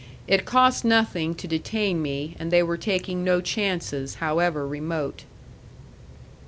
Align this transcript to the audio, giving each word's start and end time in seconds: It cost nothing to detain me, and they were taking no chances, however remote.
It 0.27 0.45
cost 0.45 0.83
nothing 0.83 1.35
to 1.35 1.47
detain 1.47 2.01
me, 2.01 2.35
and 2.39 2.49
they 2.49 2.63
were 2.63 2.75
taking 2.75 3.23
no 3.23 3.39
chances, 3.39 4.15
however 4.15 4.65
remote. 4.67 5.25